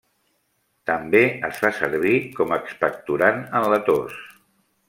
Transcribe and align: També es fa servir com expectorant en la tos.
També 0.91 1.21
es 1.51 1.59
fa 1.65 1.71
servir 1.81 2.15
com 2.39 2.57
expectorant 2.57 3.41
en 3.61 3.73
la 3.75 3.83
tos. 3.91 4.21